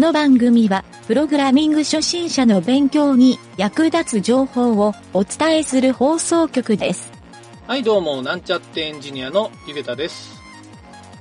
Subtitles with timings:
[0.00, 7.12] この番組は、プログラミング初心者の勉強に役立つ情報をお伝えする放送局です。
[7.66, 10.40] はい、どうも、なんちゃってエンジニアのゆげたです。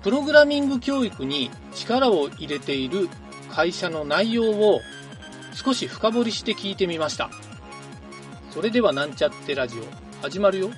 [0.02, 3.10] プログラミング教育に力を入れている
[3.52, 4.80] 会社の内容を
[5.54, 7.30] 少し深掘りして聞いてみました。
[8.52, 9.84] それではなんちゃってラジオ、
[10.22, 10.70] 始まるよ。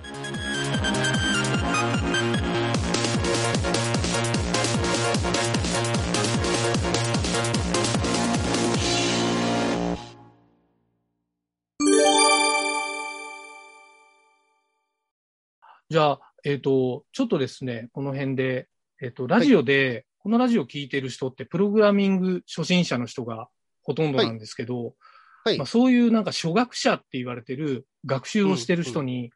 [15.92, 18.70] じゃあ、えっ、と、ちょっとですね、この辺で、
[19.02, 23.50] えっ、と、ラジオで、このラジオ聞いてる人って、プログラミング初心者の人が
[23.84, 24.96] ほとんどなんですけど、
[25.44, 29.34] はいまあ、そういうなんか初学者って言われてる学習をしてる人に、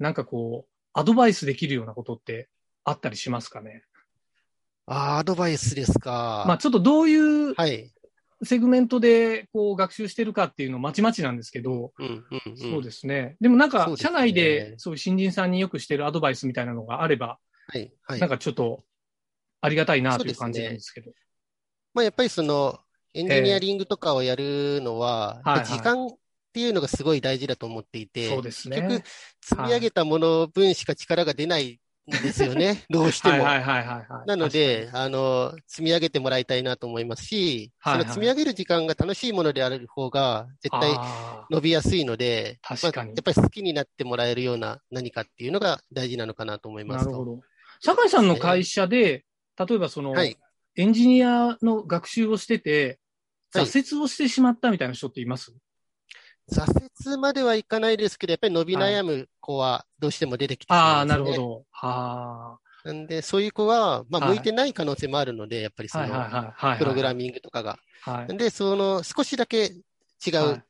[0.00, 2.48] なんかこう、アドバイスできるようなことって
[2.82, 3.84] あったりしますかね？
[4.86, 6.44] あーアドバイスですか。
[6.48, 7.92] まあ、ちょっとどういうはい。
[8.42, 12.56] セグメントでこう学習してるかっていうのまちまちなんですけど、うん、うん、うん。
[12.56, 13.36] そうですね。
[13.40, 18.20] でもなんか社内でそういう新人さんによくしてるアドバイスみたいなのがあれば、はい、はい。
[18.20, 18.84] なんかちょっと
[19.60, 21.12] ありがたいなという感じなんですけど。
[21.94, 22.78] まあ、やっぱりその、
[23.14, 26.10] エンジニアリングとかをやるのは、はいはいやっぱ時間っ
[26.52, 29.04] ていうのがすごい大事だと思っていて、そうです結局ね。、
[29.42, 32.84] 積み上げたもの分しか力が出ないんですよね。
[32.90, 33.44] どうしても。
[33.44, 34.26] はいはいはいはいはい。
[34.26, 40.92] なので、あの、積み上げてもらいたいなと思いますし、はいはいその積み上げる時間が楽しいものである方が、絶対
[41.50, 47.10] 伸びやすいので、確かにまあやっぱり好きになってもらえるような何かっていうのが大事なのかなと思いますと。
[47.10, 47.40] なるほど。
[47.80, 49.24] 酒井さんの会社で、
[49.58, 50.36] 例えばその、はい。
[50.78, 52.98] エンジニアの学習をしてて、はい
[53.54, 55.54] 挫折をしてしまったみたいな人っています、
[56.50, 61.30] 挫折まではいかないですけど、やっぱり伸び悩む子はどうしても出てきてしああ、まうんですよね。
[61.30, 61.64] なるほど。
[61.70, 65.98] はなんで、そういう子は、まあ、はい向いてない可能性もあるので、やっぱりあ。
[65.98, 66.78] はいその、はいはいはい。
[66.78, 67.78] プログラミミングとかが。
[68.02, 68.36] はい。
[68.36, 69.64] で、その、少しだけ
[70.26, 70.62] 違う、はい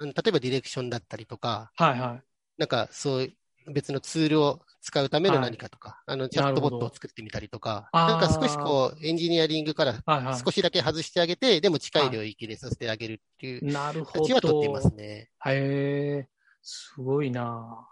[0.00, 2.22] うん例えばディレクションだったりとか、はいはい。
[2.56, 3.30] なんかそう
[3.70, 10.38] 別のツールを使うための何かとか、あの、チャットボットを作ってみたりとか、なんか少しこう、エンジニアリングからはいはい。
[10.44, 14.24] 少しだけ外してあげて、でも近い領域でさせてあげるっていうなるほど。
[14.24, 15.30] 形は取っていますね。
[15.46, 16.28] へえ、
[16.62, 17.86] すごいな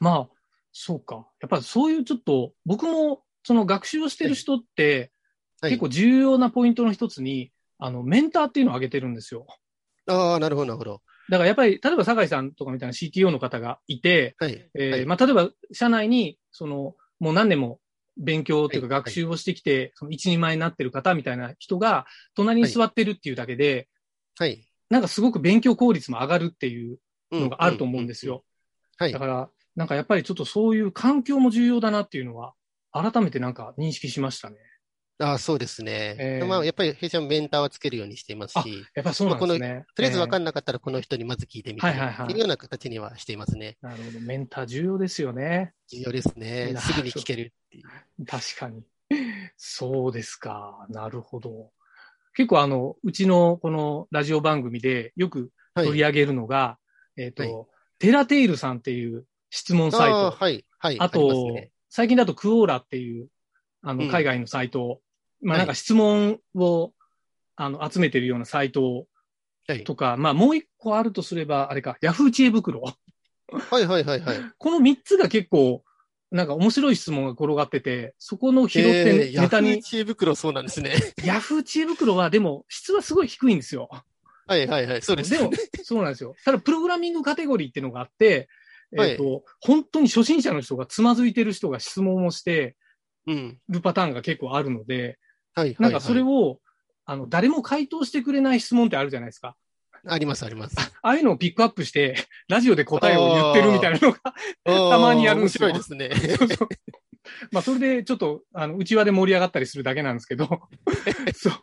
[0.00, 0.28] まあ、
[0.72, 1.26] そうか。
[1.40, 4.98] やっぱりそういうちょっと、僕もその学習をしてる人って、
[5.60, 9.46] はい結構重要なポイントの一つに、あの、メンターっていうのを挙げてるんですよ。
[10.08, 11.02] ああ、なるほど、なるほど。
[11.28, 14.70] だからやっぱり、例えば酒井さんとかみたいな CTO の方がいて、はい。
[14.74, 17.78] えーはいまあ、例えば社内に、その、もう何年も
[18.16, 23.88] 勉強というかはい学習をしてきて、その一人前になってる方みたいな人が隣に座ってるっていうだけで、
[24.38, 24.68] はい。
[24.90, 26.98] なんかすごく勉強効率も上がるっていう
[27.30, 28.44] うんのがあると思うんですよ。。
[28.98, 29.18] はいだ。
[29.18, 32.54] から、なんかやっぱりちょっとそういう環境も重要だなっていうのは、
[32.92, 34.56] 改めてなんか認識しましたね。
[35.18, 36.16] ああ、そうですね。
[36.18, 39.84] えーまあ、やっぱり弊社もメンターはつけるようにしていますあし、やっぱそうなんですね。
[39.94, 43.76] とりあえず分かんんなかったらこの人にまず聞いてみて、はいっていうような形にはしていますね。
[43.82, 44.20] なるほど。
[44.20, 45.74] メンター重要ですよね。
[45.88, 46.74] 重要ですね。
[46.78, 48.26] すぐに聞けるっていう。
[48.26, 48.82] 確かに。
[49.56, 50.86] そうですか。
[50.88, 51.70] なるほど。
[52.34, 55.86] 結構あの、うちのこのラジオ番組でよくはい。
[55.86, 56.78] 取り上げるのが、
[57.16, 57.66] えっ、と、はい
[58.02, 60.16] テラテイルさんっていう質問サイト。
[60.16, 60.64] ああはい。
[60.80, 60.98] はい。
[60.98, 63.28] あと、ね最近だとクオーラっていう、
[63.82, 65.00] あの、うん海外のサイト、
[65.40, 66.92] まあはいなんか質問を、
[67.56, 69.06] あの、集めてるようなサイト
[69.68, 69.84] はい。
[69.84, 72.82] とか、まあもう一個あるとすれば、あれか、ヤフー知恵袋。
[72.82, 74.38] はいはいはいはい。
[74.58, 75.84] この三つが結構、
[76.30, 80.94] なんか面白い質問が転がってて、そこの拾ってネタにヤフー、知恵袋そうなんですね。
[81.24, 83.88] ヤフー知恵袋はでも質はすごい低いんですよ。
[84.46, 85.02] はいはいはい。
[85.02, 85.50] そうですでも
[85.84, 86.34] そうなんですよ。
[86.44, 88.48] ただ、プログラミングカテゴリーっていうのがあって、
[88.96, 92.74] はいえっ、と、本当に初心者の人がつまずいてる人が質問をしてうん。
[93.26, 95.18] るパターンが結構あるので、
[95.54, 95.76] はいはいはい。
[95.80, 96.60] なんかそれを、
[97.04, 99.56] あの、誰も回答してくれない質問ってあるじゃないですか。
[100.06, 100.76] ありますあります。
[100.78, 104.20] ああいうのをピックアップして、ラジオで答えを言ってるみたいなのが、
[104.90, 106.36] たまにやるんですよ面白いですね。
[106.36, 106.68] そうそう
[107.52, 110.68] まあ、それでちょっと、あの、内輪で盛り上がったりするだけなんですけど、
[111.34, 111.54] そう。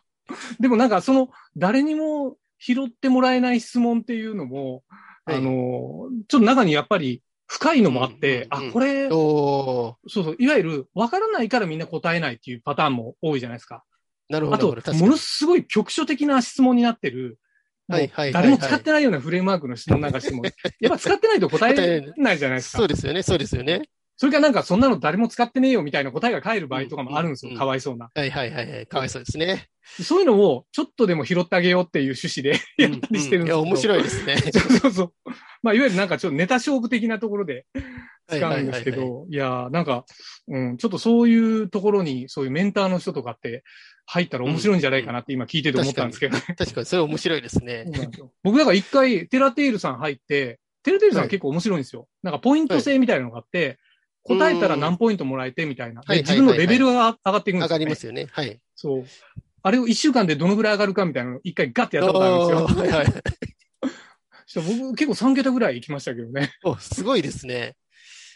[0.58, 4.84] でもなんか、その、誰にも拾ってもらえない質問っていうのも、
[5.26, 13.82] はいあの、ちょっと中にやっぱり深いのもあって、うんうんうんあ、これ、そうそう、いわゆる、わからないからみんな答えないっていうパターンも多いじゃないですか。
[14.28, 14.76] なるほど。
[14.78, 17.40] あとものすごい局所的な質問になってる、
[17.88, 20.44] はいはいはいはい誰も使ってないようなフレームワークの質問なんかしても、
[20.78, 22.88] やっぱ使ってないと答えないじゃないですかそう。
[22.88, 23.82] ですよね、そうですよね。
[24.16, 27.52] それからなんかそんなの誰も使ってねえよみたいな答えが返る場合とかもあるんですよ。
[27.52, 28.10] うんかわいそうな。
[28.14, 28.86] はいはいはいはい。
[28.86, 29.68] かわいそうですね。
[30.02, 33.44] そういうのをちょっとでも拾ってあげようっていう趣旨で やったりしてるんですけど。
[33.44, 34.36] うういや、面白いですね。
[34.52, 35.12] そうそうそう。
[35.62, 37.66] まあ、いわゆるなんかちょっとネタ勝負的なところで
[38.28, 40.04] 使うんですけはいはいど、いやーなんか、
[40.48, 43.62] うん、ちょっとそういうところに、そういうメンターの人とかって
[44.06, 46.42] 入ったら面白いんじゃないかなって今聞いてて思ったんですけどね。
[46.56, 47.84] 確かに、それ面白いですね。
[47.94, 48.02] そ
[48.44, 48.54] う。
[48.56, 51.30] なんから一回、テラテイルさん入って、テラテイルさんはい。
[51.30, 52.08] 結構面白いんですよ。
[52.22, 53.78] なんかポイント制みたいなのがあって、
[54.22, 56.02] 答えたら何ポイントもらえてみたいな。
[56.08, 57.68] 自分のレベルが上がっていくんですよ、ね。
[57.68, 58.26] 上がりますよね。
[58.30, 58.60] はい。
[58.74, 59.04] そう。
[59.62, 60.72] あれを一週間でどのぐらい。
[60.74, 61.24] 上がるかみたい。
[61.24, 62.82] なのを一回ガッてやったことあるんですよ。
[62.82, 62.90] はい。
[62.90, 63.06] はい。
[64.56, 66.52] 僕結構3桁ぐらい行きましたけどね。
[66.64, 67.76] お、すごいですね。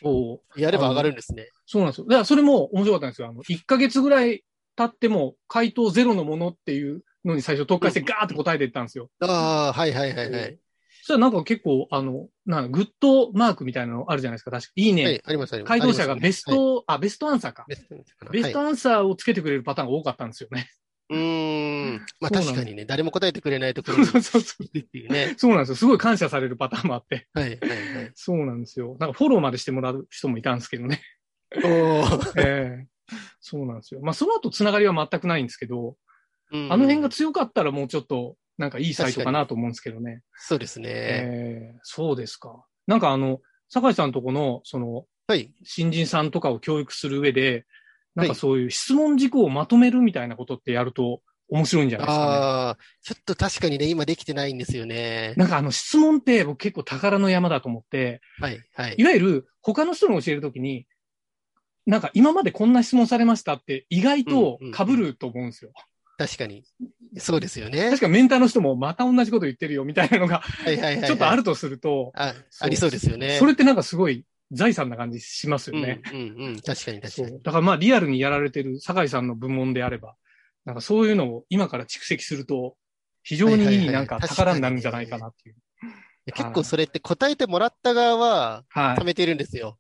[0.03, 0.61] そう。
[0.61, 1.49] やれば上がるんですね。
[1.67, 2.07] そうなんですよ。
[2.07, 3.29] だからそれも面白かったんですよ。
[3.29, 4.45] あの、1ヶ月ぐらい
[4.77, 9.11] 経っても回答ゼロのものっていうのに最初特化してガーって答えていったんですよ。
[9.21, 9.27] あ
[9.69, 10.59] あ、はいはいはいはい。
[11.01, 14.51] そしたらなんか結構、あの、なグッドマークみたいなのあるじゃないですか。
[14.51, 14.73] 確か。
[14.77, 15.05] いいね。
[15.05, 15.69] はい、ありますあります。
[15.69, 17.67] 回答者がベスはいト、あ、ベストアンサーか。
[17.69, 20.69] ベストアンサーをつけてくれるパターンが多かったんですよね。
[21.11, 22.07] うーん。
[22.21, 24.65] まあ確かにね、誰も答えてくれないところにそうそうそう。
[24.65, 25.35] 行くっていうね。
[25.39, 25.75] そうなんですよ。
[25.77, 27.29] すごい感謝されるパターンもあって。
[27.35, 28.13] はいはいはい。
[28.15, 28.97] そうなんですよ。
[28.99, 31.03] なんかフォローまでしてもらう人もいたんですけどね。
[31.63, 32.87] おー ええ
[33.41, 34.01] そうなんですよ。
[34.01, 35.97] まあ、その後つながりは全くないんですけど、
[36.51, 40.23] うんあの辺が強かったらもうちょっと、なんかいいサイトかなと思うんですけどね。
[40.37, 40.89] そうですね。
[40.89, 42.65] ええそうですか。
[42.87, 45.53] なんかあの、酒井さんとこの、その、はい。
[45.65, 47.67] 新人さんとかを教育する上で、
[48.15, 52.33] なんかはいそういう質問事項をまとめるみたいなことってやると面白いんじゃないですかね。
[52.33, 55.35] ああ、ちょっと確かにね、今できてないんですよね。
[55.37, 59.05] なんかあの質問って僕結構宝の山だと思って、はいはいい。
[59.05, 60.87] わゆる他の人に教えるときに、
[61.87, 65.73] なんか今までこんな質問されましたって意外と被ると思うんですよ。
[66.17, 66.65] 確かに。
[67.19, 68.01] そうですよね確。
[68.01, 71.07] かメンターの人もまた同じこと言ってるよみたいなのがはいはいはいはい。
[71.07, 73.37] ちょっとあるとすると、あ、ありそうですよね。
[73.39, 76.01] それってなんかすごい財産な感じしますよね。
[76.13, 76.61] うんうんうん。
[76.61, 77.43] 確かに確かに。
[77.43, 80.17] だからまあリアルにやられてる酒井さんの部門であれば、
[80.65, 82.77] なんかそういうのを今から蓄積すると、
[83.23, 85.57] 非常にはいはいはいいいなんか宝になるんじゃないかなっていう。
[86.35, 88.97] 結構それって答えてもらった側ははい。
[88.99, 89.79] 貯めてるんですよ。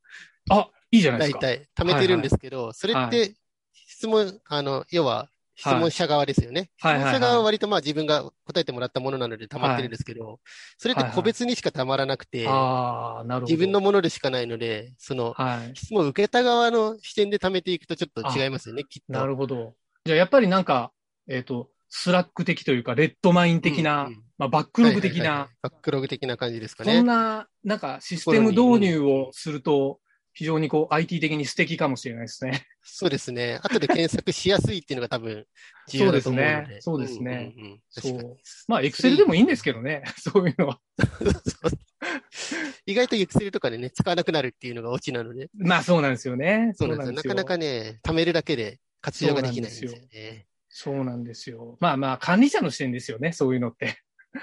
[0.50, 1.38] あ、いいじゃないですか。
[1.38, 1.68] 大体。
[1.74, 3.34] 貯めてるんですけど、それって
[3.72, 6.70] 質問、あの、要は質問者側ですよね。
[6.76, 10.40] 質はいはいはい問者側は割とまあ自分が答えてもらったものなので溜まってるんですけど、
[10.78, 13.52] それって個別にしか溜まらなくて、ああ、なるほど。
[13.52, 15.76] 自分のものでしかないので、その、はい。
[15.76, 19.12] 質問を受けた側の視点で貯めていくとちょっと違いますよね、きっと。
[19.12, 19.74] なるほど。
[20.04, 20.92] じゃあやっぱりなんか、
[21.28, 27.00] えっ、と、 Slack 的というか、 Redmine 的な、うんうんまあ、 Backlog 的はいはいはいな、 Backlog 的な感じですかこね。
[27.00, 30.00] んな、なんかシステム導入をすると、
[30.32, 32.66] 非常にこう IT 的に素敵かもしれないですね。
[32.84, 33.58] そうですね。
[33.62, 35.46] 後で検索しやすいっていうのが多分
[35.88, 36.80] 重要だと思うので。
[36.80, 37.54] そうですね
[37.88, 38.36] そうですね。
[38.68, 40.02] まあ、エクセルでもいいんですけどね。
[40.20, 40.80] そういうのは。
[42.86, 45.48] 意外とエクセルとかでね、使わなくなるっていうのがオチなので。
[45.54, 46.72] まあ、そうなんですよね。
[46.74, 47.14] そうなんですよ。
[47.14, 50.46] なかなかね、貯めるだけで活用ができないんですよそうなんね。
[50.68, 51.78] そうなんですよ。
[51.80, 53.32] まあまあ、管理者の視点ですよね。
[53.32, 53.98] そういうのって。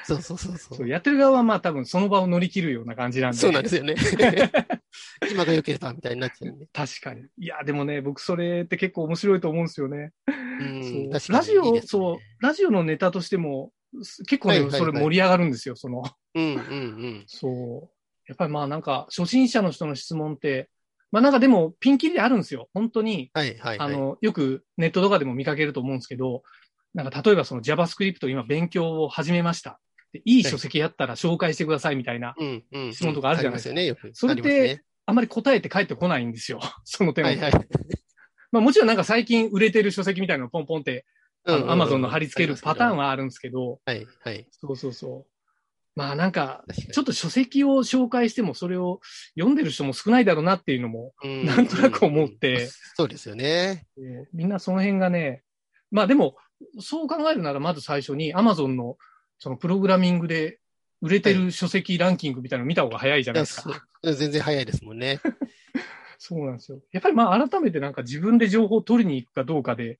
[0.06, 0.90] そうそうそうそそうう。
[0.90, 3.38] やってる側はまあ多分その場を乗り切るような感じなんで。
[3.38, 3.96] そうなんですよね。
[5.32, 6.68] 今が良ければみたいになっちゃうんで。
[6.74, 7.26] 確かに。
[7.38, 10.12] いや、でもね、僕それって結構面白いと思うんですよね。
[10.28, 10.32] う
[10.64, 13.72] ん、そうラジオ、そう、ラジオのネタとしても、
[14.04, 16.04] す結構ね、はいはいはいそれ盛り上がるんですよ、その、
[16.36, 17.24] うんうんうん。
[17.28, 17.90] そう。
[18.28, 20.70] やっぱりまあなんか、初心者の人の質問って、
[21.12, 22.70] まあなんかでも、ピンキリであるんですよ。
[22.74, 23.90] 本当に、はいはいはい。
[23.90, 26.44] あの、よくネットとかでも見かけると思うんですけど、
[26.94, 29.80] なんか例えばその JavaScript 今勉強を始めました。
[30.14, 32.36] でいい書籍やったら紹介してくださいみたいな。
[32.38, 34.14] うんうんうん、質問とかあるじゃないですかありますよね。
[34.14, 36.60] それってありまり答えて返ってこないんですよ。
[36.86, 37.52] その点はいはい。
[38.52, 41.06] まあもちろんなんか最近売れてる書籍みたいなのをポンポンって、
[41.46, 43.06] あの、アマゾンの貼り付けるパターンは。
[43.06, 44.48] はあるんですけど、はいはい。
[44.52, 45.32] そうそうそう。
[45.96, 46.64] まあなんか、
[46.94, 49.02] ちょっと書籍を紹介してもそれを
[49.36, 53.88] 読んでる人も少ないだろうなっていうのも、うんなんとなく思ってそうですよね。
[53.98, 55.44] えーみんなその辺がね、
[55.90, 56.38] まあでも、
[56.80, 58.98] そう考えるならまず最初に Amazon の
[59.42, 60.60] そのプログラミングで
[61.02, 63.84] 売れてる書籍ランキングみたいなの見た方が早いじゃないですか。
[64.04, 65.20] 全然早いですもんね。
[66.20, 66.80] そうなんですよ。
[66.92, 70.00] やっぱりまあ改めてなんか自分で情報を取りに行くかどうかで、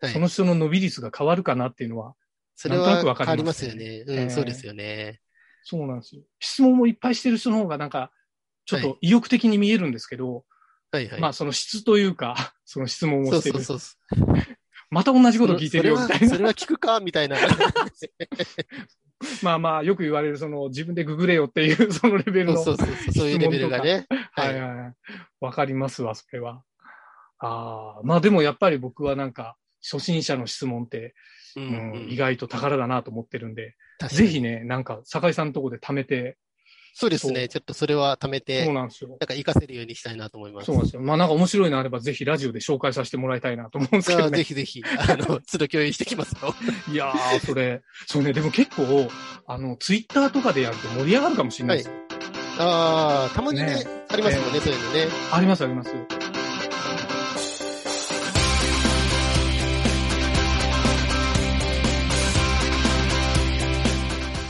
[0.00, 2.16] はいその人の伸び率が変わるかなっていうのは、
[2.56, 4.04] それなんとなくわは変わりかりまますすよね。
[4.06, 5.20] うん、えーそうですよね。
[5.62, 6.22] そうなんですよ。
[6.40, 8.10] 質問もいっぱいしてる人の方がなんか、
[8.64, 10.46] ちょっと意欲的に見えるんですけど、
[10.90, 11.20] はいはい。
[11.20, 13.62] まあその質というか、その質問をしてる。
[13.62, 14.36] そうそうそう。
[14.90, 16.28] また同じこと聞いてるよみたいな。
[16.28, 17.36] それは聞くかみたいな。
[19.42, 22.62] まあまあよく言われるその自分でググれよっていう そのレベルの。
[22.62, 24.06] そうそうそう、そういうレベルがね。
[24.32, 24.58] ははいい。
[24.58, 24.94] はいはい。
[25.40, 26.62] わかりますわ、それは。
[27.38, 31.14] ああ、まあでもやっぱり僕はなんか、初心者の質問って、
[31.56, 33.74] ううんうん意外と宝だなと思ってるんで、
[34.08, 36.36] ぜひね、なんか、酒井さんのとこで貯めて、
[36.94, 37.48] そうですね。
[37.48, 39.10] ちょっとそれは貯めて、そうなんなんですよ。
[39.18, 40.66] か活かせるようにしたいなと思います。
[40.66, 41.02] そうなんですよ。
[41.02, 44.42] まあなんか面白いのあれば、ぜひラジオで紹介させてもらいたいなと思うんですけどね。
[44.44, 46.54] ひぜひ、あの、都度共有してきますよ。
[46.90, 49.10] いやー、それ、そうね、でも結構、
[49.46, 51.94] あの、ツイッターとかでやると盛り上がるかもしれないですよ。
[52.58, 55.06] ああ、たまにね、ねありますもんね、そういうのね。
[55.32, 56.19] ありますあります。